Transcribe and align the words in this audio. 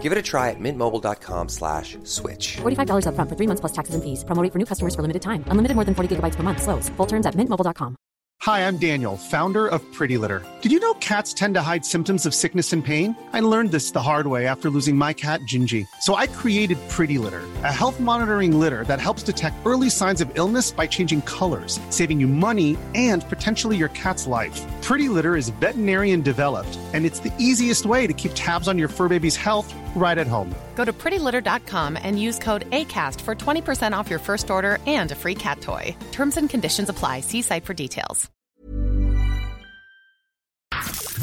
Give 0.00 0.12
it 0.12 0.16
a 0.16 0.22
try 0.22 0.48
at 0.48 0.58
mintmobile.com 0.58 1.50
slash 1.50 1.98
switch. 2.04 2.56
$45 2.62 3.04
upfront 3.04 3.28
for 3.28 3.36
three 3.36 3.46
months 3.46 3.60
plus 3.60 3.72
taxes 3.72 3.94
and 3.94 4.02
fees. 4.02 4.24
Promo 4.24 4.42
rate 4.42 4.52
for 4.54 4.58
new 4.58 4.64
customers 4.64 4.94
for 4.94 5.02
limited 5.02 5.20
time. 5.20 5.44
Unlimited 5.48 5.74
more 5.74 5.84
than 5.84 5.94
40 5.94 6.16
gigabytes 6.16 6.36
per 6.36 6.42
month. 6.42 6.62
Slows. 6.62 6.88
Full 6.96 7.06
terms 7.06 7.26
at 7.26 7.34
mintmobile.com. 7.34 7.96
Hi, 8.44 8.66
I'm 8.66 8.78
Daniel, 8.78 9.18
founder 9.18 9.66
of 9.66 9.82
Pretty 9.92 10.16
Litter. 10.16 10.42
Did 10.62 10.72
you 10.72 10.80
know 10.80 10.94
cats 10.94 11.34
tend 11.34 11.56
to 11.56 11.60
hide 11.60 11.84
symptoms 11.84 12.24
of 12.24 12.34
sickness 12.34 12.72
and 12.72 12.82
pain? 12.82 13.14
I 13.34 13.40
learned 13.40 13.70
this 13.70 13.90
the 13.90 14.00
hard 14.00 14.28
way 14.28 14.46
after 14.46 14.70
losing 14.70 14.96
my 14.96 15.12
cat, 15.12 15.40
Gingy. 15.42 15.86
So 16.00 16.14
I 16.14 16.26
created 16.26 16.78
Pretty 16.88 17.18
Litter, 17.18 17.42
a 17.64 17.70
health 17.70 18.00
monitoring 18.00 18.58
litter 18.58 18.84
that 18.84 18.98
helps 18.98 19.22
detect 19.22 19.56
early 19.66 19.90
signs 19.90 20.22
of 20.22 20.38
illness 20.38 20.70
by 20.70 20.86
changing 20.86 21.20
colors, 21.22 21.78
saving 21.90 22.18
you 22.18 22.26
money 22.26 22.78
and 22.94 23.28
potentially 23.28 23.76
your 23.76 23.90
cat's 23.90 24.26
life. 24.26 24.58
Pretty 24.80 25.10
Litter 25.10 25.36
is 25.36 25.50
veterinarian 25.60 26.22
developed, 26.22 26.78
and 26.94 27.04
it's 27.04 27.20
the 27.20 27.34
easiest 27.38 27.84
way 27.84 28.06
to 28.06 28.14
keep 28.14 28.32
tabs 28.34 28.68
on 28.68 28.78
your 28.78 28.88
fur 28.88 29.10
baby's 29.10 29.36
health 29.36 29.70
right 29.94 30.16
at 30.16 30.26
home. 30.26 30.54
Go 30.74 30.84
to 30.84 30.92
prettylitter.com 30.92 31.98
and 32.02 32.18
use 32.18 32.38
code 32.38 32.68
ACAST 32.70 33.20
for 33.20 33.34
20% 33.34 33.92
off 33.92 34.08
your 34.08 34.18
first 34.18 34.50
order 34.50 34.78
and 34.86 35.12
a 35.12 35.14
free 35.14 35.34
cat 35.34 35.60
toy. 35.60 35.94
Terms 36.10 36.36
and 36.38 36.48
conditions 36.48 36.88
apply. 36.88 37.20
See 37.20 37.42
site 37.42 37.66
for 37.66 37.74
details. 37.74 38.30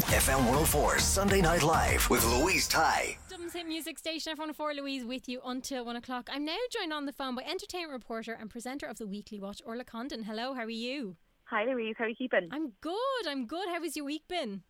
FM 0.08 0.46
104 0.46 0.98
Sunday 1.00 1.42
Night 1.42 1.62
Live 1.62 2.08
with 2.08 2.24
Louise 2.26 2.66
Ty. 2.66 3.18
Dublin's 3.28 3.52
hit 3.52 3.66
music 3.66 3.98
station, 3.98 4.32
everyone 4.32 4.50
oh 4.50 4.54
for 4.54 4.72
Louise 4.72 5.04
with 5.04 5.28
you 5.28 5.40
until 5.44 5.84
one 5.84 5.96
o'clock. 5.96 6.28
I'm 6.32 6.44
now 6.44 6.56
joined 6.72 6.92
on 6.92 7.04
the 7.04 7.12
phone 7.12 7.34
by 7.34 7.42
entertainment 7.42 7.92
reporter 7.92 8.32
and 8.32 8.48
presenter 8.48 8.86
of 8.86 8.96
the 8.98 9.06
Weekly 9.06 9.38
Watch, 9.38 9.60
Orla 9.66 9.84
Condon. 9.84 10.24
Hello, 10.24 10.54
how 10.54 10.62
are 10.62 10.70
you? 10.70 11.16
Hi 11.44 11.64
Louise, 11.64 11.94
how 11.98 12.04
are 12.04 12.08
you 12.08 12.14
keeping? 12.16 12.48
I'm 12.50 12.72
good, 12.80 13.26
I'm 13.26 13.46
good. 13.46 13.68
How 13.68 13.82
has 13.82 13.96
your 13.96 14.06
week 14.06 14.22
been? 14.28 14.62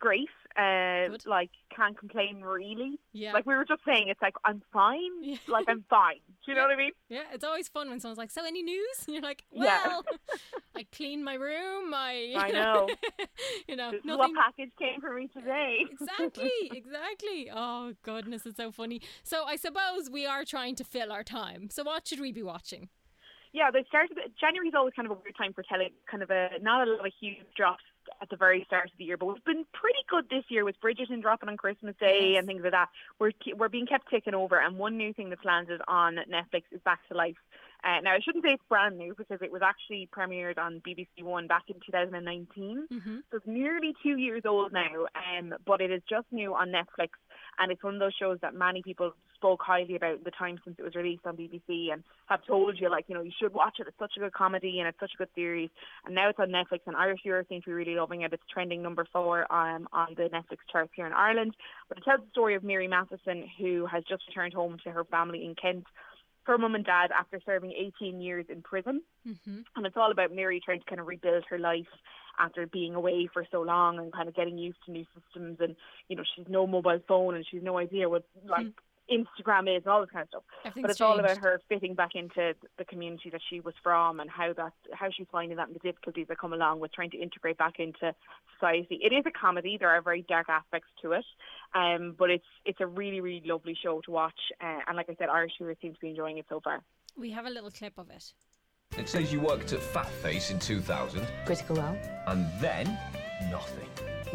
Great. 0.00 0.28
Uh, 0.56 1.08
Good. 1.08 1.26
like 1.26 1.50
can't 1.74 1.98
complain 1.98 2.40
really. 2.40 2.98
Yeah. 3.12 3.32
Like 3.32 3.44
we 3.44 3.54
were 3.54 3.64
just 3.64 3.82
saying, 3.84 4.08
it's 4.08 4.22
like 4.22 4.34
I'm 4.44 4.62
fine. 4.72 5.22
Yeah. 5.22 5.36
Like 5.48 5.66
I'm 5.68 5.84
fine. 5.90 6.20
Do 6.44 6.52
you 6.52 6.54
know 6.54 6.62
what 6.62 6.70
I 6.70 6.76
mean? 6.76 6.92
Yeah, 7.08 7.22
it's 7.32 7.44
always 7.44 7.68
fun 7.68 7.90
when 7.90 8.00
someone's 8.00 8.18
like, 8.18 8.30
"So, 8.30 8.44
any 8.44 8.62
news?" 8.62 9.04
And 9.06 9.14
you're 9.14 9.22
like, 9.22 9.44
Yeah. 9.52 9.86
"Well, 9.86 10.04
I 10.76 10.86
cleaned 10.92 11.24
my 11.24 11.34
room. 11.34 11.92
I, 11.94 12.34
I 12.36 12.50
know. 12.50 12.88
you 13.68 13.76
know, 13.76 13.90
This 13.90 14.00
is 14.00 14.04
nothing." 14.06 14.34
What 14.34 14.44
package 14.44 14.70
came 14.78 15.00
for 15.00 15.12
me 15.14 15.28
today? 15.28 15.84
exactly, 15.90 16.50
exactly. 16.72 17.50
Oh 17.54 17.92
goodness, 18.02 18.46
it's 18.46 18.56
so 18.56 18.72
funny. 18.72 19.00
So 19.24 19.44
I 19.44 19.56
suppose 19.56 20.08
we 20.10 20.24
are 20.26 20.44
trying 20.44 20.74
to 20.76 20.84
fill 20.84 21.12
our 21.12 21.22
time. 21.24 21.68
So 21.70 21.82
what 21.84 22.06
should 22.08 22.20
we 22.20 22.32
be 22.32 22.42
watching? 22.42 22.88
yeah, 23.52 23.70
they 23.72 23.84
started. 23.88 24.18
January's 24.38 24.74
always 24.76 24.92
kind 24.94 25.06
of 25.06 25.12
a 25.12 25.20
weird 25.22 25.34
time 25.36 25.52
for 25.54 25.62
telling 25.62 25.88
kind 26.10 26.22
of 26.22 26.30
a 26.30 26.50
not 26.60 26.86
a 26.86 26.90
lot 26.90 27.06
of 27.06 27.12
huge 27.18 27.36
drops 27.56 27.84
at 28.20 28.30
the 28.30 28.36
very 28.36 28.64
start 28.64 28.86
of 28.86 28.92
the 28.98 29.04
year, 29.04 29.16
but 29.16 29.26
we've 29.26 29.44
been 29.44 29.64
pretty 29.72 29.98
good 30.08 30.24
this 30.30 30.44
year 30.48 30.64
with 30.64 30.80
Bridgerton 30.80 31.20
dropping 31.22 31.48
on 31.48 31.56
Christmas 31.56 31.94
Day 32.00 32.30
Yes. 32.32 32.38
and 32.38 32.46
things 32.46 32.62
like 32.62 32.72
that. 32.72 32.88
We're 33.18 33.32
we're 33.56 33.68
being 33.68 33.86
kept 33.86 34.08
ticking 34.10 34.34
over, 34.34 34.58
and 34.60 34.78
one 34.78 34.96
new 34.96 35.12
thing 35.12 35.30
that's 35.30 35.44
landed 35.44 35.80
on 35.88 36.16
Netflix 36.30 36.62
is 36.72 36.80
Back 36.84 37.00
to 37.08 37.16
Life. 37.16 37.36
Uh, 37.84 38.00
now 38.02 38.12
I 38.12 38.20
shouldn't 38.20 38.44
say 38.44 38.52
it's 38.54 38.62
brand 38.68 38.96
new 38.98 39.14
because 39.16 39.40
it 39.42 39.52
was 39.52 39.62
actually 39.62 40.08
premiered 40.16 40.58
on 40.58 40.80
BBC 40.86 41.22
One 41.22 41.46
back 41.46 41.64
in 41.68 41.76
2019. 41.86 42.86
Mm-hmm. 42.92 43.16
So 43.30 43.36
it's 43.36 43.46
nearly 43.46 43.94
two 44.02 44.16
years 44.16 44.42
old 44.44 44.72
now, 44.72 45.06
um, 45.14 45.54
but 45.66 45.80
it 45.80 45.90
is 45.90 46.02
just 46.08 46.26
new 46.32 46.54
on 46.54 46.68
Netflix, 46.68 47.10
and 47.58 47.72
it's 47.72 47.82
one 47.82 47.94
of 47.94 48.00
those 48.00 48.14
shows 48.18 48.38
that 48.42 48.54
many 48.54 48.82
people 48.82 49.12
spoke 49.34 49.60
highly 49.62 49.96
about 49.96 50.24
the 50.24 50.30
time 50.30 50.58
since 50.64 50.76
it 50.78 50.82
was 50.82 50.94
released 50.94 51.26
on 51.26 51.36
BBC 51.36 51.92
and 51.92 52.02
have 52.26 52.44
told 52.46 52.80
you 52.80 52.90
like 52.90 53.04
you 53.08 53.14
know 53.14 53.20
you 53.20 53.32
should 53.38 53.52
watch 53.52 53.74
it. 53.78 53.86
It's 53.86 53.98
such 53.98 54.12
a 54.16 54.20
good 54.20 54.32
comedy 54.32 54.78
and 54.78 54.88
it's 54.88 54.98
such 54.98 55.12
a 55.14 55.18
good 55.18 55.28
series. 55.34 55.70
And 56.04 56.14
now 56.14 56.28
it's 56.30 56.38
on 56.38 56.48
Netflix, 56.48 56.80
and 56.86 56.96
Irish 56.96 57.20
viewers 57.22 57.46
seem 57.48 57.60
to 57.62 57.66
be 57.66 57.72
really 57.72 57.94
loving 57.94 58.22
it. 58.22 58.32
It's 58.32 58.42
trending 58.52 58.82
number 58.82 59.06
four 59.12 59.50
um, 59.52 59.88
on 59.92 60.08
the 60.16 60.24
Netflix 60.24 60.58
charts 60.70 60.92
here 60.94 61.06
in 61.06 61.12
Ireland. 61.12 61.54
But 61.88 61.98
it 61.98 62.04
tells 62.04 62.20
the 62.20 62.30
story 62.30 62.54
of 62.54 62.64
Mary 62.64 62.88
Matheson, 62.88 63.44
who 63.58 63.86
has 63.86 64.04
just 64.08 64.22
returned 64.28 64.54
home 64.54 64.78
to 64.84 64.90
her 64.90 65.04
family 65.04 65.44
in 65.44 65.54
Kent. 65.54 65.84
Her 66.44 66.58
mum 66.58 66.76
and 66.76 66.84
dad 66.84 67.10
after 67.10 67.40
serving 67.44 67.72
18 67.72 68.20
years 68.20 68.46
in 68.48 68.62
prison 68.62 69.02
Mm-hmm. 69.26 69.62
and 69.74 69.86
it's 69.86 69.96
all 69.96 70.12
about 70.12 70.32
Mary 70.32 70.60
trying 70.64 70.78
to 70.78 70.86
kind 70.86 71.00
of 71.00 71.08
rebuild 71.08 71.42
her 71.50 71.58
life 71.58 71.88
after 72.38 72.66
being 72.66 72.94
away 72.94 73.28
for 73.32 73.46
so 73.50 73.62
long 73.62 73.98
and 73.98 74.12
kind 74.12 74.28
of 74.28 74.34
getting 74.34 74.58
used 74.58 74.78
to 74.84 74.92
new 74.92 75.04
systems 75.14 75.58
and 75.60 75.76
you 76.08 76.16
know 76.16 76.22
she's 76.34 76.46
no 76.48 76.66
mobile 76.66 77.00
phone 77.08 77.34
and 77.34 77.46
she's 77.50 77.62
no 77.62 77.78
idea 77.78 78.08
what 78.08 78.24
like 78.46 78.66
Instagram 79.10 79.74
is 79.74 79.84
and 79.84 79.92
all 79.92 80.00
this 80.00 80.10
kind 80.10 80.22
of 80.22 80.28
stuff. 80.28 80.42
Hmm. 80.74 80.80
But 80.82 80.90
it's 80.90 81.00
all 81.00 81.18
about 81.18 81.38
her 81.38 81.60
fitting 81.68 81.94
back 81.94 82.14
into 82.14 82.54
the 82.76 82.84
community 82.84 83.30
that 83.30 83.40
she 83.48 83.60
was 83.60 83.74
from 83.82 84.20
and 84.20 84.28
how 84.28 84.52
that 84.54 84.72
how 84.92 85.10
she's 85.10 85.26
finding 85.30 85.56
that 85.56 85.68
and 85.68 85.76
the 85.76 85.80
difficulties 85.80 86.26
that 86.28 86.38
come 86.38 86.52
along 86.52 86.80
with 86.80 86.92
trying 86.92 87.10
to 87.10 87.18
integrate 87.18 87.58
back 87.58 87.78
into 87.78 88.14
society. 88.54 88.98
It 89.02 89.12
is 89.12 89.24
a 89.26 89.30
comedy. 89.30 89.76
There 89.78 89.90
are 89.90 90.02
very 90.02 90.22
dark 90.22 90.48
aspects 90.48 90.88
to 91.02 91.12
it, 91.12 91.24
um, 91.74 92.14
but 92.18 92.30
it's 92.30 92.46
it's 92.64 92.80
a 92.80 92.86
really 92.86 93.20
really 93.20 93.42
lovely 93.44 93.76
show 93.80 94.00
to 94.02 94.10
watch. 94.10 94.40
Uh, 94.60 94.80
and 94.88 94.96
like 94.96 95.08
I 95.08 95.14
said, 95.18 95.28
Irish 95.28 95.52
viewers 95.58 95.76
seem 95.80 95.94
to 95.94 96.00
be 96.00 96.10
enjoying 96.10 96.38
it 96.38 96.46
so 96.48 96.60
far. 96.60 96.82
We 97.16 97.30
have 97.30 97.46
a 97.46 97.50
little 97.50 97.70
clip 97.70 97.98
of 97.98 98.10
it. 98.10 98.32
It 98.98 99.08
says 99.08 99.32
you 99.32 99.40
worked 99.40 99.72
at 99.72 99.80
Fat 99.80 100.08
Face 100.08 100.50
in 100.50 100.58
2000 100.58 101.26
Critical 101.44 101.76
role? 101.76 101.98
and 102.28 102.46
then 102.60 102.98
nothing. 103.50 103.88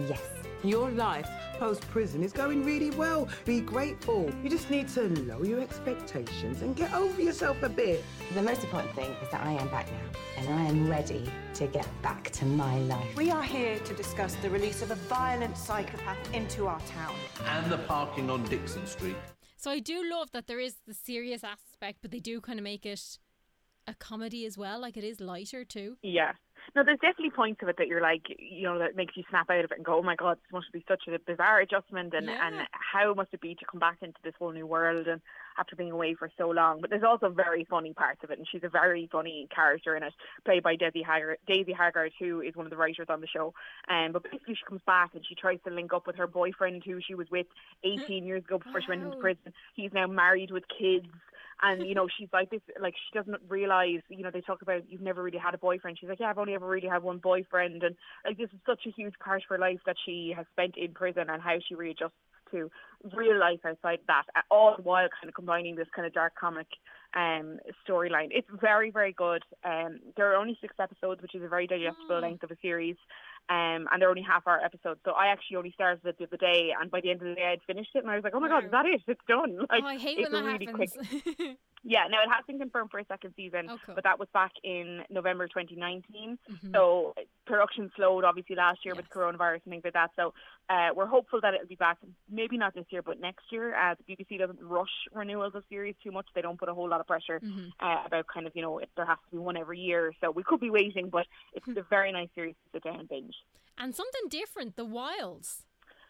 Yes. 0.08 0.22
Your 0.64 0.92
life 0.92 1.28
post 1.58 1.82
prison 1.90 2.22
is 2.24 2.32
going 2.32 2.64
really 2.64 2.92
well. 2.92 3.28
Be 3.46 3.62
grateful. 3.62 4.32
You 4.44 4.50
just 4.50 4.70
need 4.70 4.88
to 4.90 5.10
lower 5.24 5.46
your 5.46 5.60
expectations 5.60 6.62
and 6.62 6.76
get 6.76 6.94
over 6.94 7.20
yourself 7.20 7.62
a 7.64 7.70
bit. 7.70 8.04
The 8.36 8.42
most 8.44 8.64
important 8.64 8.94
thing 8.94 9.12
is 9.24 9.30
that 9.32 9.44
I 9.44 9.54
am 9.54 9.68
back 9.70 9.88
now, 9.92 10.20
and 10.38 10.50
I 10.54 10.64
am 10.66 10.88
ready 10.88 11.32
to 11.56 11.66
get 11.68 11.88
back 12.04 12.30
to 12.32 12.46
my 12.46 12.78
life. 12.82 13.16
We 13.16 13.32
are 13.32 13.42
here 13.44 13.80
to 13.80 13.94
discuss 13.96 14.36
the 14.36 14.52
release 14.52 14.84
of 14.84 14.92
a 14.92 14.96
violent 14.96 15.58
psychopath 15.58 16.32
into 16.34 16.68
our 16.68 16.80
town. 16.82 17.16
and 17.48 17.72
the 17.72 17.80
parking 17.80 18.30
on 18.30 18.44
Dixon 18.44 18.86
Street. 18.86 19.18
So 19.58 19.70
I 19.72 19.80
do 19.80 20.08
love 20.10 20.32
that 20.32 20.46
there 20.48 20.60
is 20.60 20.76
the 20.88 20.94
serious 20.94 21.44
aspect, 21.44 22.00
but 22.04 22.12
they 22.12 22.20
do 22.20 22.40
kind 22.42 22.60
of 22.60 22.64
make 22.64 22.86
it 22.86 23.18
a 23.92 23.96
comedy 23.96 24.46
as 24.46 24.58
well. 24.58 24.80
Like 24.82 24.98
it 24.98 25.04
is 25.04 25.20
lighter 25.20 25.64
too. 25.64 25.98
Yeah. 26.02 26.32
No, 26.76 26.84
there's 26.84 27.00
definitely 27.00 27.32
points 27.32 27.62
of 27.64 27.70
it 27.70 27.78
that 27.80 27.88
you're 27.88 28.02
like, 28.02 28.22
you 28.38 28.64
know, 28.64 28.78
that 28.78 28.96
makes 28.96 29.18
you 29.18 29.24
snap 29.30 29.50
out 29.50 29.66
of 29.66 29.72
it 29.72 29.78
and 29.78 29.84
go, 29.84 29.98
oh 29.98 30.04
my 30.04 30.16
God, 30.16 30.38
this 30.38 30.54
must 30.54 30.72
be 30.72 30.86
such 30.88 31.02
a 31.08 31.18
bizarre 31.20 31.60
adjustment 31.60 32.14
and, 32.14 32.28
Yeah. 32.28 32.48
and 32.48 32.68
how 32.72 33.16
must 33.16 33.34
it 33.34 33.42
be 33.42 33.56
to 33.56 33.66
come 33.70 33.80
back 33.80 33.98
into 34.02 34.20
this 34.24 34.36
whole 34.38 34.52
new 34.52 34.68
world 34.68 35.08
and 35.08 35.22
after 35.58 35.76
being 35.76 35.92
away 35.92 36.14
for 36.14 36.30
so 36.38 36.50
long. 36.50 36.80
But 36.80 36.92
there's 36.92 37.04
also 37.04 37.30
very 37.30 37.66
funny 37.68 37.94
parts 37.94 38.24
of 38.24 38.30
it 38.30 38.38
and 38.38 38.48
she's 38.50 38.64
a 38.64 38.70
very 38.70 39.10
funny 39.12 39.48
character 39.54 39.96
in 39.98 40.04
it, 40.04 40.14
played 40.46 40.62
by 40.62 40.76
Daisy 40.76 41.02
Haggard, 41.02 41.40
Daisy 41.48 41.74
Haggard 41.74 42.14
who 42.20 42.42
is 42.42 42.56
one 42.56 42.68
of 42.68 42.70
the 42.70 42.78
writers 42.78 43.08
on 43.10 43.22
the 43.22 43.28
show. 43.28 43.54
Um, 43.90 44.12
but 44.14 44.24
basically 44.24 44.54
she 44.54 44.64
comes 44.70 44.82
back 44.86 45.12
and 45.16 45.26
she 45.28 45.34
tries 45.36 45.58
to 45.68 45.74
link 45.74 45.94
up 45.94 46.06
with 46.06 46.16
her 46.18 46.28
boyfriend 46.28 46.84
who 46.86 47.00
she 47.06 47.16
was 47.16 47.28
with 47.32 47.48
18 47.84 48.24
years 48.24 48.44
ago 48.46 48.60
before 48.60 48.82
she 48.82 48.88
went 48.88 49.04
into 49.04 49.18
prison. 49.18 49.52
He's 49.74 49.92
now 49.94 50.06
married 50.06 50.52
with 50.52 50.64
kids 50.70 51.08
and 51.62 51.86
you 51.88 51.96
know 51.96 52.08
she's 52.18 52.30
like 52.34 52.50
this 52.50 52.62
like 52.82 52.94
she 52.96 53.18
doesn't 53.18 53.42
realize 53.48 54.00
you 54.10 54.24
know 54.24 54.32
they 54.32 54.42
talk 54.42 54.62
about 54.62 54.82
you've 54.90 55.02
never 55.02 55.22
really 55.24 55.38
had 55.38 55.54
a 55.54 55.58
boyfriend. 55.58 55.98
She's 56.00 56.10
like 56.10 56.20
yeah 56.20 56.30
i've 56.30 56.38
only 56.38 56.56
ever 56.56 56.68
really 56.68 56.88
had 56.88 57.04
one 57.04 57.18
boyfriend. 57.20 57.84
And 57.84 57.96
like 58.26 58.38
this 58.38 58.50
is 58.54 58.60
such 58.66 58.82
a 58.88 58.92
huge 58.92 59.14
part 59.24 59.42
of 59.44 59.50
her 59.50 59.58
life 59.58 59.80
that 59.86 59.96
she 60.06 60.34
has 60.36 60.46
spent 60.52 60.76
in 60.78 60.94
prison 60.94 61.26
and 61.30 61.42
how 61.42 61.58
she 61.68 61.76
readjusts 61.76 62.14
to 62.52 62.70
real 63.16 63.40
life 63.40 63.60
outside 63.66 64.00
that 64.08 64.24
uh, 64.36 64.42
all 64.52 64.76
the 64.76 64.84
while 64.84 65.08
kind 65.20 65.30
of 65.30 65.34
combining 65.34 65.76
this 65.76 65.88
kind 65.96 66.06
of 66.06 66.14
dark 66.14 66.34
comic 66.40 66.68
um 67.16 67.60
storyline. 67.88 68.28
It's 68.32 68.48
very 68.60 68.92
very 68.92 69.14
good. 69.14 69.44
Um 69.64 70.00
there 70.18 70.32
are 70.32 70.36
only 70.36 70.58
six 70.62 70.76
episodes 70.80 71.22
which 71.22 71.36
is 71.36 71.44
a 71.44 71.48
very 71.48 71.68
digestible 71.68 72.18
Mm. 72.18 72.22
length 72.22 72.44
of 72.44 72.52
a 72.52 72.58
series 72.62 72.96
um, 73.52 73.82
and 73.92 73.96
they're 74.02 74.10
only 74.10 74.22
half 74.34 74.48
hour 74.48 74.60
episodes. 74.64 75.00
So 75.06 75.12
I 75.12 75.28
actually 75.28 75.58
only 75.58 75.72
started 75.72 76.06
it 76.06 76.18
the 76.18 76.26
other 76.26 76.38
day, 76.38 76.72
and 76.80 76.90
by 76.90 77.02
the 77.02 77.12
end 77.12 77.22
of 77.22 77.28
the 77.28 77.36
day, 77.36 77.48
I'd 77.52 77.62
finished 77.68 77.92
it, 77.96 78.00
and 78.04 78.10
I 78.12 78.16
was 78.16 78.24
like, 78.24 78.34
"Oh 78.36 78.40
my 78.40 78.48
god, 78.48 78.66
is 78.66 78.72
that 78.72 78.86
it? 78.86 79.02
It's 79.08 79.26
done!" 79.28 79.58
Like, 79.70 79.84
oh, 79.84 79.88
I 79.88 79.98
hate 79.98 80.20
it's 80.20 80.32
when 80.32 80.44
that 80.46 80.52
really 80.54 80.66
happens. 80.68 80.94
quick. 81.38 81.58
Yeah, 81.84 82.06
now 82.12 82.22
it 82.22 82.30
has 82.30 82.46
been 82.46 82.60
confirmed 82.60 82.92
for 82.92 83.00
a 83.00 83.06
second 83.06 83.34
season, 83.36 83.66
Oh, 83.68 83.80
cool. 83.84 83.96
but 83.96 84.04
that 84.04 84.20
was 84.20 84.28
back 84.36 84.52
in 84.64 85.02
November 85.10 85.48
2019. 85.48 86.38
Mhm. 86.48 86.72
So 86.76 87.16
production 87.48 87.92
slowed 87.96 88.24
obviously 88.24 88.56
last 88.56 88.86
year 88.86 88.94
with 88.94 89.10
coronavirus 89.10 89.62
and 89.66 89.72
things 89.72 89.84
like 89.84 89.94
that. 89.96 90.12
So 90.16 90.32
uh, 90.70 90.90
we're 90.96 91.08
hopeful 91.08 91.42
that 91.42 91.56
it'll 91.56 91.66
be 91.66 91.74
back. 91.74 91.98
Maybe 92.30 92.56
not 92.56 92.76
this 92.76 92.86
year, 92.92 93.02
but 93.02 93.20
next 93.20 93.46
year. 93.52 93.74
Uh, 93.76 93.96
the 93.98 94.04
BBC 94.16 94.38
doesn't 94.38 94.60
rush 94.62 94.94
renewals 95.12 95.56
of 95.56 95.64
series 95.70 95.96
too 96.04 96.12
much. 96.12 96.28
They 96.36 96.44
don't 96.44 96.60
put 96.60 96.70
a 96.70 96.74
whole 96.76 96.88
lot 96.88 97.00
of 97.02 97.08
pressure 97.08 97.40
Mhm. 97.40 97.72
uh, 97.80 98.04
about 98.06 98.28
kind 98.28 98.46
of 98.46 98.56
you 98.56 98.62
know 98.62 98.78
if 98.78 98.90
there 98.96 99.08
has 99.08 99.18
to 99.26 99.32
be 99.32 99.40
one 99.40 99.58
every 99.58 99.80
year. 99.80 100.14
So 100.22 100.30
we 100.30 100.44
could 100.44 100.60
be 100.60 100.70
waiting, 100.70 101.10
but 101.10 101.26
it's 101.54 101.68
a 101.68 101.82
very 101.90 102.12
nice 102.12 102.30
series 102.36 102.54
to 102.64 102.70
sit 102.74 102.84
down 102.84 103.00
and 103.00 103.10
binge. 103.10 103.36
And 103.78 103.96
something 103.96 104.30
different, 104.30 104.76
The 104.76 104.86
Wilds. 104.86 105.64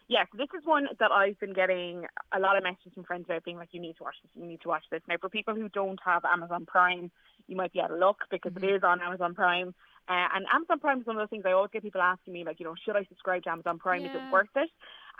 Yeah, 0.08 0.24
so 0.30 0.36
this 0.36 0.48
is 0.58 0.66
one 0.66 0.88
that 0.98 1.10
I've 1.10 1.38
been 1.40 1.54
getting 1.54 2.04
a 2.34 2.38
lot 2.38 2.56
of 2.56 2.62
messages 2.62 2.92
from 2.94 3.04
friends 3.04 3.24
about 3.26 3.44
being 3.44 3.56
like, 3.56 3.68
you 3.72 3.80
need 3.80 3.96
to 3.96 4.02
watch 4.02 4.16
this, 4.22 4.30
you 4.34 4.46
need 4.46 4.60
to 4.62 4.68
watch 4.68 4.84
this. 4.90 5.00
Now, 5.08 5.14
for 5.20 5.30
people 5.30 5.54
who 5.54 5.68
don't 5.68 5.98
have 6.04 6.24
Amazon 6.24 6.66
Prime, 6.66 7.10
you 7.46 7.56
might 7.56 7.72
be 7.72 7.80
out 7.80 7.90
of 7.90 7.98
luck 7.98 8.18
because 8.30 8.52
it 8.56 8.64
is 8.64 8.82
on 8.82 9.00
Amazon 9.00 9.34
Prime. 9.34 9.74
Uh, 10.08 10.28
and 10.34 10.44
Amazon 10.52 10.80
Prime 10.80 11.00
is 11.00 11.06
one 11.06 11.16
of 11.16 11.20
those 11.20 11.30
things 11.30 11.44
I 11.46 11.52
always 11.52 11.70
get 11.72 11.82
people 11.82 12.02
asking 12.02 12.34
me, 12.34 12.44
like, 12.44 12.58
you 12.60 12.66
know, 12.66 12.74
should 12.84 12.96
I 12.96 13.04
subscribe 13.04 13.44
to 13.44 13.50
Amazon 13.50 13.78
Prime? 13.78 14.04
Is 14.04 14.10
it 14.14 14.32
worth 14.32 14.48
it? 14.56 14.68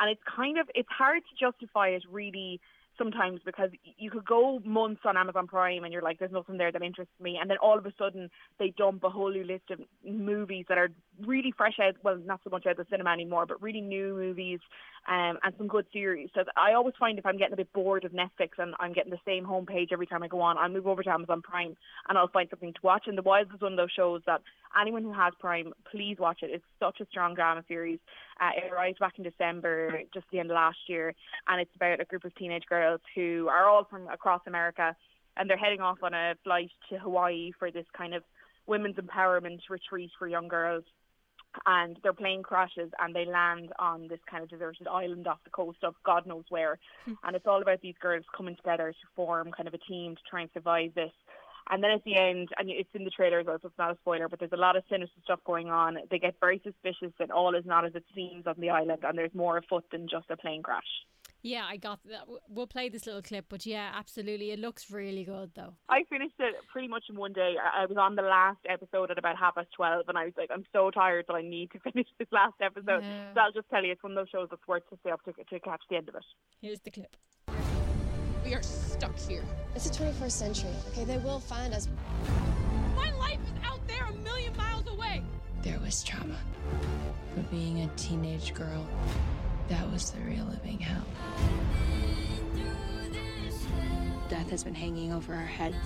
And 0.01 0.11
it's 0.11 0.21
kind 0.25 0.59
of, 0.59 0.69
it's 0.75 0.89
hard 0.91 1.23
to 1.23 1.47
justify 1.47 1.89
it 1.89 2.03
really 2.11 2.61
sometimes 2.99 3.41
because 3.45 3.71
you 3.99 4.11
could 4.11 4.25
go 4.25 4.61
months 4.65 5.03
on 5.05 5.17
Amazon 5.17 5.47
Prime 5.47 5.85
and 5.85 5.93
you're 5.93 6.03
like, 6.03 6.19
there's 6.19 6.33
nothing 6.33 6.59
there 6.59 6.73
that 6.73 6.83
interests 6.83 7.15
me. 7.21 7.39
And 7.41 7.51
then 7.51 7.57
all 7.63 7.79
of 7.79 7.87
a 7.87 7.93
sudden 7.99 8.31
they 8.59 8.73
dump 8.77 9.05
a 9.05 9.11
whole 9.11 9.31
new 9.33 9.45
list 9.45 9.71
of 9.71 9.81
movies 10.05 10.67
that 10.69 10.79
are 10.79 10.89
really 11.21 11.53
fresh 11.57 11.79
out, 11.83 11.95
well, 12.03 12.19
not 12.25 12.41
so 12.45 12.51
much 12.51 12.67
out 12.67 12.73
of 12.73 12.77
the 12.79 12.87
cinema 12.91 13.11
anymore, 13.11 13.47
but 13.47 13.63
really 13.63 13.81
new 13.81 14.15
movies 14.15 14.61
um, 15.09 15.39
and 15.43 15.53
some 15.59 15.67
good 15.67 15.87
series. 15.93 16.29
So 16.35 16.45
I 16.57 16.75
always 16.75 16.95
find 16.99 17.19
if 17.19 17.27
I'm 17.27 17.37
getting 17.37 17.55
a 17.55 17.57
bit 17.57 17.73
bored 17.73 18.05
of 18.05 18.13
Netflix 18.13 18.51
and 18.59 18.75
I'm 18.79 18.93
getting 18.93 19.11
the 19.11 19.19
same 19.27 19.45
homepage 19.45 19.93
every 19.93 20.07
time 20.07 20.23
I 20.23 20.29
go 20.29 20.41
on, 20.41 20.57
I'll 20.57 20.69
move 20.69 20.87
over 20.87 21.03
to 21.03 21.11
Amazon 21.11 21.43
Prime 21.43 21.77
and 22.09 22.17
I'll 22.17 22.29
find 22.29 22.49
something 22.49 22.73
to 22.73 22.81
watch. 22.83 23.05
And 23.07 23.19
The 23.19 23.23
Wilds 23.23 23.51
is 23.53 23.61
one 23.61 23.73
of 23.73 23.77
those 23.77 23.91
shows 23.91 24.23
that 24.27 24.43
anyone 24.81 25.03
who 25.03 25.13
has 25.13 25.33
Prime, 25.41 25.73
please 25.91 26.19
watch 26.21 26.39
it. 26.43 26.51
It's 26.53 26.65
such 26.79 27.01
a 27.01 27.07
strong 27.11 27.35
drama 27.35 27.65
series. 27.67 27.99
Uh, 28.41 28.51
it 28.57 28.73
arrived 28.73 29.01
back 29.01 29.15
in 29.19 29.25
December, 29.25 30.03
just 30.15 30.27
the 30.31 30.39
end 30.39 30.51
of 30.51 30.55
last 30.55 30.79
year, 30.87 31.15
and 31.49 31.61
it's 31.61 31.75
about 31.75 32.01
a 32.01 32.05
group 32.05 32.25
of 32.25 32.35
teenage 32.37 32.65
girls 32.69 33.01
who 33.15 33.49
are 33.51 33.69
all 33.69 33.85
from 33.85 34.09
across 34.09 34.41
America, 34.47 34.97
and 35.37 35.51
they're 35.51 35.57
heading 35.57 35.81
off 35.81 35.99
on 36.03 36.15
a 36.15 36.35
flight 36.45 36.71
to 36.91 36.99
Hawaii 36.99 37.51
for 37.59 37.71
this 37.71 37.87
kind 37.97 38.15
of 38.15 38.23
women's 38.67 38.97
empowerment 38.97 39.59
retreat 39.69 40.11
for 40.19 40.29
young 40.29 40.49
girls 40.49 40.85
and 41.67 41.99
their 42.03 42.13
plane 42.13 42.43
crashes 42.43 42.91
and 42.99 43.15
they 43.15 43.25
land 43.25 43.73
on 43.79 44.09
this 44.09 44.21
kind 44.31 44.43
of 44.43 44.51
deserted 44.51 44.87
island 44.89 45.27
off 45.27 45.39
the 45.45 45.51
coast 45.51 45.79
of 45.83 45.95
God 46.05 46.27
knows 46.27 46.45
where. 46.49 46.79
Hmm. 47.05 47.15
and 47.25 47.37
it's 47.37 47.47
all 47.47 47.63
about 47.63 47.81
these 47.81 47.95
girls 48.01 48.25
coming 48.37 48.57
together 48.57 48.93
to 48.93 49.09
form 49.17 49.53
kind 49.57 49.69
of 49.69 49.75
a 49.75 49.79
team 49.79 50.17
to 50.17 50.23
try 50.29 50.43
and 50.43 50.51
survive 50.53 50.95
this. 50.95 51.13
And 51.71 51.83
then 51.83 51.93
at 51.93 52.03
the 52.05 52.17
end, 52.17 52.49
and 52.59 52.69
it's 52.69 52.89
in 52.93 53.05
the 53.05 53.11
trailer 53.11 53.39
as 53.41 53.47
well, 53.47 53.59
so 53.63 53.69
it's 53.69 53.79
not 53.79 53.93
a 53.93 53.99
spoiler, 53.99 54.29
but 54.29 54.41
there's 54.41 54.53
a 54.53 54.57
lot 54.57 54.77
of 54.77 54.83
sinister 54.91 55.15
stuff 55.23 55.39
going 55.47 55.71
on. 55.71 55.97
They 56.11 56.19
get 56.19 56.35
very 56.41 56.61
suspicious 56.65 57.13
that 57.19 57.31
all 57.31 57.55
is 57.55 57.65
not 57.65 57.85
as 57.85 57.95
it 57.95 58.05
seems 58.15 58.47
on 58.47 58.57
the 58.59 58.71
island 58.71 59.05
and 59.05 59.17
there's 59.17 59.35
more 59.35 59.59
afoot 59.59 59.85
than 59.93 60.09
just 60.09 60.31
a 60.31 60.37
plane 60.37 60.63
crash. 60.63 60.83
Yeah, 61.43 61.65
I 61.69 61.77
got 61.77 61.99
that. 62.05 62.29
We'll 62.49 62.69
play 62.69 62.89
this 62.89 63.05
little 63.05 63.21
clip, 63.21 63.47
but 63.49 63.67
yeah, 63.67 63.91
absolutely. 63.95 64.53
It 64.53 64.61
looks 64.61 64.91
really 64.91 65.25
good 65.25 65.51
though. 65.55 65.75
I 65.89 66.05
finished 66.09 66.35
it 66.39 66.55
pretty 66.71 66.87
much 66.87 67.05
in 67.11 67.17
one 67.17 67.33
day. 67.33 67.57
I 67.61 67.83
I 67.83 67.87
was 67.87 67.97
on 67.99 68.15
the 68.15 68.23
last 68.23 68.61
episode 68.69 69.11
at 69.11 69.19
about 69.19 69.37
half 69.37 69.57
past 69.57 69.69
twelve, 69.75 70.05
and 70.09 70.17
I 70.17 70.27
was 70.27 70.35
like, 70.37 70.51
I'm 70.53 70.65
so 70.73 70.91
tired 70.93 71.25
that 71.27 71.35
I 71.35 71.43
need 71.43 71.71
to 71.73 71.81
finish 71.93 72.07
this 72.19 72.29
last 72.31 72.55
episode. 72.61 73.03
Yeah. 73.03 73.35
So 73.35 73.41
I'll 73.41 73.53
just 73.53 73.69
tell 73.71 73.85
you, 73.85 73.93
it's 73.93 74.03
one 74.03 74.13
of 74.13 74.17
those 74.17 74.29
shows 74.31 74.49
that's 74.51 74.67
worth 74.69 74.89
to 74.91 74.97
stay 75.01 75.11
up 75.11 75.23
to, 75.25 75.33
to 75.33 75.61
catch 75.61 75.83
the 75.91 75.97
end 75.97 76.09
of 76.09 76.15
it. 76.15 76.25
Here's 76.61 76.81
the 76.81 76.91
clip. 76.93 77.17
We 78.45 78.55
are 78.55 78.63
stuck 78.63 79.17
here. 79.19 79.45
It's 79.75 79.89
the 79.89 80.05
21st 80.05 80.31
century. 80.31 80.71
Okay, 80.91 81.05
they 81.05 81.19
will 81.19 81.41
find 81.41 81.75
us. 81.75 81.89
My 82.97 83.11
life 83.13 83.39
is 83.45 83.65
out 83.65 83.81
there 83.89 84.05
a 84.05 84.13
million 84.13 84.57
miles 84.57 84.87
away. 84.89 85.23
There 85.63 85.79
was 85.81 86.03
trauma. 86.03 86.39
But 87.35 87.51
being 87.51 87.83
a 87.83 87.87
teenage 87.97 88.53
girl, 88.53 88.87
that 89.73 89.91
was 89.91 90.11
the 90.11 90.21
real 90.21 90.45
living 90.45 90.79
hell. 90.79 91.03
Death 94.29 94.51
has 94.51 94.63
been 94.63 94.75
hanging 94.75 95.15
over 95.15 95.33
our 95.33 95.47
heads. 95.47 95.77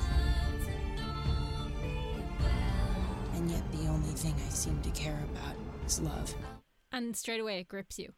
And 3.36 3.48
yet 3.48 3.62
the 3.70 3.86
only 3.86 4.10
thing 4.10 4.34
I 4.44 4.48
seem 4.48 4.82
to 4.82 4.90
care 4.90 5.24
about 5.30 5.54
is 5.86 6.00
love. 6.00 6.34
And 6.90 7.16
straight 7.16 7.38
away 7.38 7.60
it 7.60 7.68
grips 7.68 7.96
you. 7.96 8.12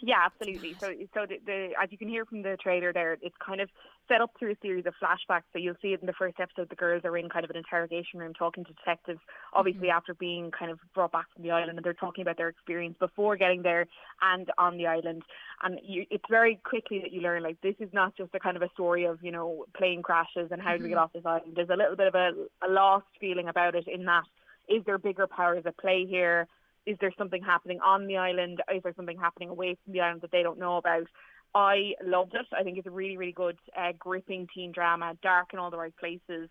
Yeah, 0.00 0.18
absolutely. 0.26 0.76
So, 0.78 0.92
so 1.14 1.20
the, 1.26 1.36
the 1.46 1.68
as 1.82 1.90
you 1.90 1.96
can 1.96 2.08
hear 2.08 2.26
from 2.26 2.42
the 2.42 2.58
trailer 2.62 2.92
there, 2.92 3.14
it's 3.22 3.34
kind 3.44 3.62
of 3.62 3.70
set 4.08 4.20
up 4.20 4.30
through 4.38 4.52
a 4.52 4.56
series 4.60 4.84
of 4.84 4.92
flashbacks. 5.02 5.44
So 5.52 5.58
you'll 5.58 5.74
see 5.80 5.94
it 5.94 6.00
in 6.00 6.06
the 6.06 6.12
first 6.12 6.38
episode. 6.38 6.68
The 6.68 6.76
girls 6.76 7.02
are 7.06 7.16
in 7.16 7.30
kind 7.30 7.44
of 7.44 7.50
an 7.50 7.56
interrogation 7.56 8.20
room 8.20 8.34
talking 8.34 8.64
to 8.66 8.72
detectives. 8.74 9.20
Obviously, 9.54 9.88
after 9.88 10.12
being 10.12 10.50
kind 10.50 10.70
of 10.70 10.78
brought 10.94 11.12
back 11.12 11.24
from 11.34 11.44
the 11.44 11.50
island, 11.50 11.78
and 11.78 11.84
they're 11.84 11.94
talking 11.94 12.20
about 12.20 12.36
their 12.36 12.50
experience 12.50 12.96
before 13.00 13.36
getting 13.36 13.62
there 13.62 13.86
and 14.20 14.50
on 14.58 14.76
the 14.76 14.86
island. 14.86 15.22
And 15.62 15.80
you, 15.82 16.04
it's 16.10 16.24
very 16.28 16.60
quickly 16.62 16.98
that 17.00 17.12
you 17.12 17.22
learn 17.22 17.42
like 17.42 17.58
this 17.62 17.76
is 17.80 17.88
not 17.94 18.14
just 18.18 18.34
a 18.34 18.38
kind 18.38 18.56
of 18.56 18.62
a 18.62 18.68
story 18.74 19.04
of 19.06 19.18
you 19.22 19.32
know 19.32 19.64
plane 19.76 20.02
crashes 20.02 20.50
and 20.50 20.60
how 20.60 20.76
do 20.76 20.82
we 20.82 20.90
get 20.90 20.98
Mhm. 20.98 21.02
off 21.02 21.12
this 21.14 21.24
island. 21.24 21.54
There's 21.56 21.70
a 21.70 21.76
little 21.76 21.96
bit 21.96 22.08
of 22.08 22.14
a, 22.14 22.32
a 22.62 22.68
lost 22.68 23.06
feeling 23.18 23.48
about 23.48 23.74
it 23.74 23.88
in 23.88 24.04
that 24.04 24.24
is 24.68 24.84
there 24.84 24.98
bigger 24.98 25.26
powers 25.26 25.64
at 25.64 25.78
play 25.78 26.04
here? 26.06 26.48
Is 26.86 26.96
there 27.00 27.12
something 27.18 27.42
happening 27.42 27.80
on 27.84 28.06
the 28.06 28.16
island? 28.16 28.62
Is 28.74 28.82
there 28.82 28.94
something 28.96 29.18
happening 29.18 29.48
away 29.48 29.76
from 29.84 29.92
the 29.92 30.00
island 30.00 30.22
that 30.22 30.30
they 30.30 30.42
don't 30.42 30.58
know 30.58 30.76
about? 30.76 31.06
I 31.54 31.92
loved 32.04 32.34
it. 32.34 32.46
I 32.56 32.62
think 32.62 32.78
it's 32.78 32.86
a 32.86 32.90
really, 32.90 33.16
really 33.16 33.32
good, 33.32 33.58
uh, 33.76 33.92
gripping 33.98 34.46
teen 34.54 34.72
drama, 34.72 35.14
dark 35.22 35.48
in 35.52 35.58
all 35.58 35.70
the 35.70 35.78
right 35.78 35.96
places. 35.96 36.48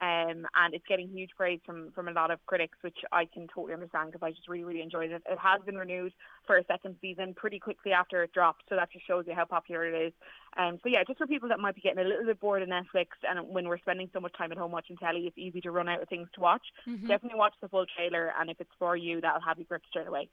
Um, 0.00 0.46
and 0.54 0.74
it's 0.74 0.84
getting 0.88 1.08
huge 1.08 1.30
praise 1.36 1.58
from, 1.66 1.90
from 1.92 2.06
a 2.06 2.12
lot 2.12 2.30
of 2.30 2.38
critics, 2.46 2.78
which 2.82 2.98
I 3.10 3.24
can 3.24 3.48
totally 3.52 3.74
understand 3.74 4.12
because 4.12 4.24
I 4.24 4.30
just 4.30 4.48
really, 4.48 4.62
really 4.62 4.80
enjoyed 4.80 5.10
it. 5.10 5.22
It 5.28 5.38
has 5.38 5.60
been 5.66 5.76
renewed 5.76 6.12
for 6.46 6.56
a 6.56 6.64
second 6.66 6.96
season 7.00 7.34
pretty 7.34 7.58
quickly 7.58 7.90
after 7.90 8.22
it 8.22 8.32
dropped, 8.32 8.62
so 8.68 8.76
that 8.76 8.92
just 8.92 9.06
shows 9.06 9.24
you 9.26 9.34
how 9.34 9.44
popular 9.44 9.86
it 9.86 10.06
is. 10.06 10.12
Um, 10.56 10.78
so 10.82 10.88
yeah, 10.88 11.02
just 11.04 11.18
for 11.18 11.26
people 11.26 11.48
that 11.48 11.58
might 11.58 11.74
be 11.74 11.80
getting 11.80 11.98
a 11.98 12.06
little 12.08 12.26
bit 12.26 12.38
bored 12.38 12.62
of 12.62 12.68
Netflix, 12.68 13.08
and 13.28 13.48
when 13.48 13.66
we're 13.66 13.78
spending 13.78 14.08
so 14.12 14.20
much 14.20 14.32
time 14.38 14.52
at 14.52 14.58
home 14.58 14.70
watching 14.70 14.96
telly, 14.96 15.26
it's 15.26 15.36
easy 15.36 15.60
to 15.62 15.72
run 15.72 15.88
out 15.88 16.00
of 16.00 16.08
things 16.08 16.28
to 16.34 16.40
watch. 16.40 16.62
Mhm. 16.86 17.08
Definitely 17.08 17.38
watch 17.38 17.54
the 17.60 17.68
full 17.68 17.86
trailer, 17.86 18.32
and 18.38 18.50
if 18.50 18.60
it's 18.60 18.74
for 18.78 18.96
you, 18.96 19.20
that'll 19.20 19.40
have 19.40 19.58
you 19.58 19.64
gripped 19.64 19.88
straight 19.88 20.06
away. 20.06 20.28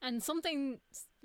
And 0.00 0.22
something 0.22 0.80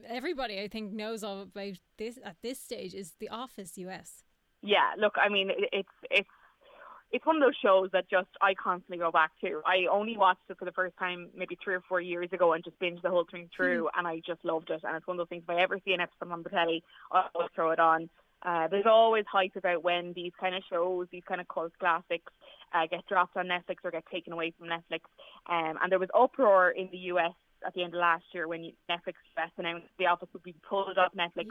everybody 0.05 0.59
I 0.59 0.67
think 0.69 0.93
knows 0.93 1.23
of 1.23 1.39
about 1.39 1.77
this 1.97 2.17
at 2.23 2.37
this 2.41 2.59
stage 2.59 2.95
is 2.95 3.13
The 3.19 3.29
Office 3.29 3.77
US. 3.77 4.23
Yeah, 4.61 4.93
look, 4.97 5.15
I 5.17 5.29
mean, 5.29 5.51
it's 5.71 5.89
it's 6.09 6.29
it's 7.11 7.25
one 7.25 7.37
of 7.37 7.41
those 7.41 7.55
shows 7.61 7.89
that 7.93 8.09
just 8.09 8.29
I 8.41 8.53
constantly 8.53 8.97
go 8.97 9.11
back 9.11 9.31
to. 9.41 9.61
I 9.65 9.87
only 9.91 10.17
watched 10.17 10.41
it 10.49 10.57
for 10.57 10.65
the 10.65 10.71
first 10.71 10.97
time 10.97 11.29
maybe 11.35 11.57
three 11.63 11.75
or 11.75 11.83
four 11.87 12.01
years 12.01 12.29
ago 12.31 12.53
and 12.53 12.63
just 12.63 12.79
binged 12.79 13.01
the 13.01 13.09
whole 13.09 13.25
thing 13.29 13.49
through, 13.55 13.89
and 13.97 14.07
I 14.07 14.21
just 14.25 14.43
loved 14.45 14.69
it. 14.69 14.81
And 14.83 14.95
it's 14.95 15.07
one 15.07 15.15
of 15.15 15.19
those 15.19 15.29
things. 15.29 15.43
If 15.47 15.49
I 15.49 15.61
ever 15.61 15.79
see 15.83 15.93
an 15.93 16.01
episode 16.01 16.31
on 16.31 16.43
the 16.43 16.49
telly, 16.49 16.83
I'll 17.11 17.29
always 17.33 17.49
throw 17.55 17.71
it 17.71 17.79
on. 17.79 18.09
Uh, 18.41 18.67
there's 18.69 18.85
always 18.85 19.25
hype 19.29 19.55
about 19.55 19.83
when 19.83 20.13
these 20.13 20.31
kind 20.39 20.55
of 20.55 20.63
shows, 20.69 21.07
these 21.11 21.23
kind 21.27 21.41
of 21.41 21.47
cult 21.47 21.73
classics, 21.79 22.31
uh, 22.73 22.85
get 22.89 23.05
dropped 23.07 23.35
on 23.35 23.47
Netflix 23.47 23.77
or 23.83 23.91
get 23.91 24.05
taken 24.11 24.31
away 24.31 24.53
from 24.57 24.67
Netflix. 24.67 25.01
Um, 25.49 25.77
and 25.81 25.91
there 25.91 25.99
was 25.99 26.09
uproar 26.13 26.69
in 26.69 26.89
the 26.91 26.97
US 27.13 27.33
at 27.65 27.73
the 27.73 27.83
end 27.83 27.93
of 27.93 27.99
last 27.99 28.23
year 28.33 28.47
when 28.47 28.71
Netflix 28.89 29.15
US 29.37 29.51
announced 29.57 29.87
The 29.97 30.07
Office 30.07 30.29
would 30.33 30.43
be 30.43 30.55
pulled 30.67 30.97
off 30.97 31.13
Netflix 31.13 31.47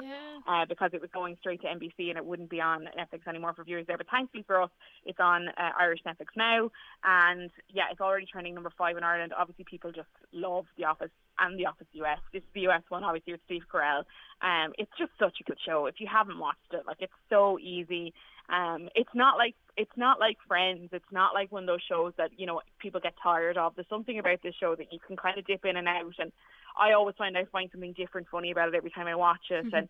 uh, 0.48 0.64
because 0.68 0.90
it 0.92 1.00
was 1.00 1.10
going 1.12 1.36
straight 1.40 1.60
to 1.62 1.68
NBC 1.68 2.08
and 2.08 2.16
it 2.16 2.24
wouldn't 2.24 2.50
be 2.50 2.60
on 2.60 2.88
Netflix 2.98 3.26
anymore 3.28 3.54
for 3.54 3.64
viewers 3.64 3.86
there. 3.86 3.98
But 3.98 4.08
thankfully 4.10 4.44
for 4.46 4.62
us, 4.62 4.70
it's 5.04 5.20
on 5.20 5.48
uh, 5.48 5.70
Irish 5.78 6.00
Netflix 6.06 6.28
now, 6.36 6.70
and 7.04 7.50
yeah, 7.68 7.84
it's 7.90 8.00
already 8.00 8.26
trending 8.26 8.54
number 8.54 8.72
five 8.76 8.96
in 8.96 9.04
Ireland. 9.04 9.32
Obviously, 9.36 9.64
people 9.68 9.92
just 9.92 10.08
love 10.32 10.66
The 10.76 10.84
Office 10.84 11.10
and 11.38 11.58
The 11.58 11.66
Office 11.66 11.86
US. 11.92 12.18
This 12.32 12.42
is 12.42 12.48
the 12.54 12.68
US 12.68 12.82
one, 12.88 13.04
obviously 13.04 13.32
with 13.32 13.42
Steve 13.46 13.62
Carell. 13.72 14.04
Um, 14.40 14.72
it's 14.78 14.90
just 14.98 15.10
such 15.18 15.36
a 15.40 15.44
good 15.44 15.58
show. 15.64 15.86
If 15.86 16.00
you 16.00 16.06
haven't 16.10 16.38
watched 16.38 16.72
it, 16.72 16.86
like 16.86 16.98
it's 17.00 17.12
so 17.28 17.58
easy. 17.58 18.14
Um, 18.48 18.88
it's 18.94 19.14
not 19.14 19.36
like 19.36 19.54
it's 19.76 19.96
not 19.96 20.20
like 20.20 20.36
Friends. 20.46 20.88
It's 20.92 21.12
not 21.12 21.34
like 21.34 21.52
one 21.52 21.64
of 21.64 21.66
those 21.66 21.82
shows 21.88 22.12
that 22.16 22.30
you 22.36 22.46
know 22.46 22.60
people 22.78 23.00
get 23.00 23.14
tired 23.22 23.58
of. 23.58 23.74
There's 23.74 23.88
something 23.88 24.18
about 24.18 24.42
this 24.42 24.54
show 24.58 24.74
that 24.74 24.92
you 24.92 24.98
can 25.06 25.16
kind 25.16 25.38
of 25.38 25.46
dip 25.46 25.64
in 25.64 25.76
and 25.76 25.88
out. 25.88 26.14
And 26.18 26.32
I 26.78 26.92
always 26.92 27.16
find 27.16 27.36
I 27.36 27.44
find 27.44 27.70
something 27.70 27.92
different 27.92 28.28
funny 28.30 28.50
about 28.50 28.68
it 28.68 28.74
every 28.74 28.90
time 28.90 29.06
I 29.06 29.14
watch 29.14 29.50
it. 29.50 29.66
Mhm. 29.66 29.76
And 29.76 29.88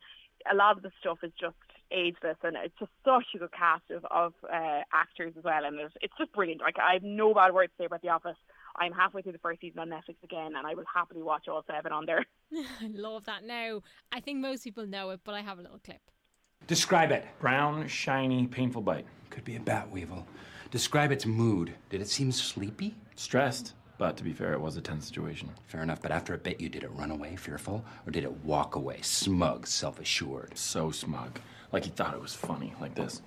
a 0.51 0.55
lot 0.55 0.77
of 0.77 0.83
the 0.83 0.91
stuff 1.01 1.19
is 1.23 1.33
just 1.39 1.57
ageless, 1.91 2.37
and 2.43 2.57
it's 2.57 2.79
just 2.79 2.91
such 3.05 3.35
a 3.35 3.39
good 3.39 3.53
cast 3.53 3.91
of, 3.91 4.05
of 4.07 4.35
uh, 4.45 4.83
actors 4.93 5.33
as 5.39 5.45
well. 5.45 5.65
And 5.65 5.79
it's, 5.81 5.95
it's 6.03 6.15
just 6.19 6.33
brilliant. 6.33 6.61
Like 6.61 6.79
I 6.79 6.95
have 6.95 7.03
no 7.03 7.35
bad 7.35 7.55
word 7.55 7.69
to 7.69 7.73
say 7.79 7.85
about 7.87 8.03
The 8.03 8.11
Office. 8.11 8.37
I'm 8.79 8.93
halfway 8.93 9.23
through 9.23 9.33
the 9.33 9.39
first 9.39 9.61
season 9.61 9.81
on 9.81 9.89
Netflix 9.89 10.23
again, 10.23 10.55
and 10.57 10.67
I 10.67 10.75
will 10.75 10.85
happily 10.93 11.23
watch 11.23 11.49
all 11.49 11.65
seven 11.67 11.93
on 11.93 12.07
there. 12.07 12.25
I 12.53 12.91
love 12.95 13.25
that 13.25 13.45
now. 13.45 13.83
I 14.13 14.21
think 14.21 14.39
most 14.39 14.65
people 14.65 14.87
know 14.87 15.11
it, 15.11 15.21
but 15.25 15.35
I 15.35 15.43
have 15.43 15.59
a 15.59 15.63
little 15.63 15.81
clip. 15.85 16.01
Describe 16.67 17.13
it. 17.13 17.27
Brown, 17.41 17.87
shiny, 17.89 18.47
painful 18.47 18.83
bite. 18.83 19.07
Could 19.31 19.45
be 19.45 19.57
a 19.57 19.61
bat 19.61 19.91
weevil. 19.91 20.27
Describe 20.71 21.13
its 21.13 21.27
mood. 21.27 21.75
Did 21.91 22.01
it 22.01 22.09
seem 22.09 22.33
sleepy? 22.33 22.95
Stressed, 23.17 23.75
but 23.97 24.17
to 24.17 24.25
be 24.25 24.33
fair, 24.33 24.53
it 24.53 24.61
was 24.61 24.77
a 24.77 24.81
tense 24.81 25.07
situation. 25.07 25.51
Fair 25.67 25.83
enough, 25.83 26.03
but 26.03 26.11
after 26.11 26.35
a 26.35 26.39
bit, 26.39 26.61
you 26.61 26.69
did 26.69 26.85
it 26.85 26.93
run 26.93 27.11
away, 27.11 27.37
fearful, 27.37 27.85
or 28.07 28.11
did 28.11 28.25
it 28.25 28.45
walk 28.45 28.77
away, 28.77 28.99
smug, 29.03 29.67
self-assured? 29.67 30.57
So 30.57 30.91
smug. 30.91 31.41
Like 31.73 31.85
he 31.85 31.91
thought 31.91 32.15
it 32.15 32.21
was 32.21 32.35
funny, 32.35 32.75
like 32.81 32.95
this. 32.95 33.23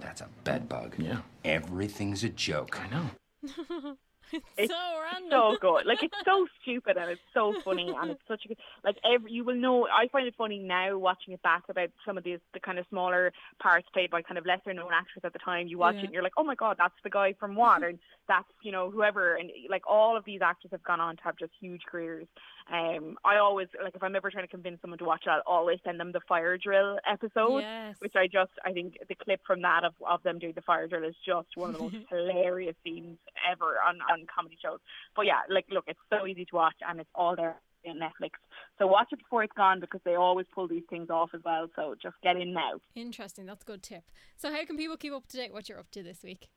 That's 0.00 0.20
a 0.20 0.28
bed 0.44 0.68
bug. 0.68 0.94
Yeah. 0.98 1.20
Everything's 1.44 2.24
a 2.24 2.28
joke. 2.28 2.80
I 2.80 2.88
know. 2.88 3.96
It's 4.56 4.72
so 4.72 5.00
random. 5.02 5.30
so 5.30 5.56
good. 5.60 5.86
Like 5.86 6.02
it's 6.02 6.16
so 6.24 6.46
stupid 6.62 6.96
and 6.96 7.10
it's 7.10 7.20
so 7.34 7.54
funny 7.64 7.92
and 7.96 8.10
it's 8.12 8.22
such 8.28 8.44
a 8.44 8.48
good. 8.48 8.56
Like 8.84 8.96
every 9.04 9.32
you 9.32 9.44
will 9.44 9.54
know. 9.56 9.86
I 9.86 10.08
find 10.08 10.26
it 10.26 10.34
funny 10.36 10.58
now 10.58 10.96
watching 10.98 11.34
it 11.34 11.42
back 11.42 11.62
about 11.68 11.90
some 12.06 12.16
of 12.18 12.24
these 12.24 12.38
the 12.54 12.60
kind 12.60 12.78
of 12.78 12.86
smaller 12.90 13.32
parts 13.60 13.86
played 13.92 14.10
by 14.10 14.22
kind 14.22 14.38
of 14.38 14.46
lesser 14.46 14.72
known 14.74 14.90
actors 14.92 15.22
at 15.24 15.32
the 15.32 15.38
time. 15.38 15.66
You 15.68 15.78
watch 15.78 15.94
Yeah. 15.96 16.00
it 16.02 16.04
and 16.06 16.12
you're 16.14 16.22
like, 16.22 16.34
oh 16.36 16.44
my 16.44 16.54
god, 16.54 16.76
that's 16.78 16.94
the 17.02 17.10
guy 17.10 17.32
from 17.38 17.54
what, 17.56 17.82
or 17.82 17.92
that's 18.30 18.48
you 18.62 18.70
know 18.70 18.90
whoever 18.90 19.34
and 19.34 19.50
like 19.68 19.82
all 19.86 20.16
of 20.16 20.24
these 20.24 20.40
actors 20.40 20.70
have 20.70 20.82
gone 20.84 21.00
on 21.00 21.16
to 21.16 21.22
have 21.24 21.36
just 21.36 21.52
huge 21.60 21.82
careers. 21.90 22.26
Um, 22.72 23.16
I 23.24 23.36
always 23.38 23.66
like 23.82 23.94
if 23.96 24.02
I'm 24.02 24.14
ever 24.14 24.30
trying 24.30 24.44
to 24.44 24.50
convince 24.50 24.80
someone 24.80 24.98
to 24.98 25.04
watch 25.04 25.24
it, 25.26 25.30
I'll 25.30 25.42
always 25.46 25.78
send 25.84 25.98
them 25.98 26.12
the 26.12 26.20
fire 26.28 26.56
drill 26.56 26.98
episode, 27.10 27.60
Yes. 27.60 27.96
which 27.98 28.14
I 28.14 28.26
just 28.28 28.52
I 28.64 28.72
think 28.72 28.94
the 29.08 29.16
clip 29.16 29.40
from 29.46 29.62
that 29.62 29.82
of, 29.84 29.94
of 30.08 30.22
them 30.22 30.38
doing 30.38 30.52
the 30.54 30.62
fire 30.62 30.86
drill 30.86 31.04
is 31.04 31.16
just 31.26 31.48
one 31.56 31.70
of 31.70 31.76
the 31.76 31.82
most 31.82 31.96
hilarious 32.10 32.76
scenes 32.84 33.18
ever 33.50 33.76
on 33.86 33.98
on 34.12 34.26
comedy 34.34 34.56
shows. 34.62 34.78
But 35.16 35.26
yeah, 35.26 35.40
like 35.48 35.66
look, 35.70 35.84
it's 35.88 35.98
so 36.08 36.26
easy 36.26 36.44
to 36.46 36.54
watch 36.54 36.76
and 36.88 37.00
it's 37.00 37.10
all 37.14 37.34
there 37.34 37.56
on 37.88 37.96
Netflix. 37.96 38.32
So 38.78 38.86
watch 38.86 39.08
it 39.10 39.18
before 39.18 39.42
it's 39.42 39.52
gone 39.56 39.80
because 39.80 40.00
they 40.04 40.14
always 40.14 40.46
pull 40.54 40.68
these 40.68 40.84
things 40.88 41.10
off 41.10 41.30
as 41.34 41.40
well. 41.44 41.66
So 41.74 41.96
just 42.00 42.14
get 42.22 42.36
in 42.36 42.52
now. 42.52 42.74
Interesting. 42.94 43.46
That's 43.46 43.62
a 43.62 43.66
good 43.66 43.82
tip. 43.82 44.04
So, 44.36 44.52
how 44.52 44.64
can 44.64 44.76
people 44.76 44.96
keep 44.96 45.12
up 45.12 45.26
to 45.28 45.36
date 45.36 45.52
what 45.52 45.68
you're 45.68 45.78
up 45.80 45.90
to 45.92 46.02
this 46.02 46.22
week? 46.22 46.48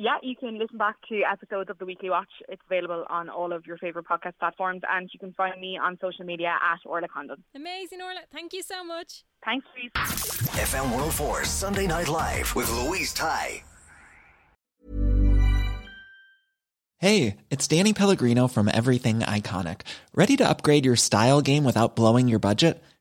Yeah, 0.00 0.16
you 0.22 0.34
can 0.34 0.58
listen 0.58 0.78
back 0.78 0.96
to 1.10 1.20
episodes 1.30 1.68
of 1.68 1.76
the 1.76 1.84
Weekly 1.84 2.08
Watch. 2.08 2.30
It's 2.48 2.62
available 2.70 3.04
on 3.10 3.28
all 3.28 3.52
of 3.52 3.66
your 3.66 3.76
favourite 3.76 4.06
podcast 4.08 4.38
platforms, 4.38 4.80
and 4.90 5.10
you 5.12 5.20
can 5.20 5.34
find 5.34 5.60
me 5.60 5.76
on 5.76 5.98
social 6.00 6.24
media 6.24 6.48
at 6.48 6.78
Orla 6.86 7.06
Condon. 7.06 7.44
Amazing, 7.54 8.00
Orla. 8.00 8.20
Thank 8.32 8.54
you 8.54 8.62
so 8.62 8.82
much. 8.82 9.24
Thanks, 9.44 9.66
Louise. 9.76 9.90
FM 9.94 10.84
104 10.84 11.44
Sunday 11.44 11.86
Night 11.86 12.08
Live 12.08 12.54
with 12.54 12.70
Louise 12.70 13.12
Ty. 13.12 13.62
Hey, 16.96 17.36
it's 17.50 17.68
Danny 17.68 17.92
Pellegrino 17.92 18.48
from 18.48 18.70
Everything 18.72 19.18
Iconic. 19.18 19.82
Ready 20.14 20.38
to 20.38 20.48
upgrade 20.48 20.86
your 20.86 20.96
style 20.96 21.42
game 21.42 21.62
without 21.62 21.94
blowing 21.94 22.26
your 22.26 22.38
budget? 22.38 22.82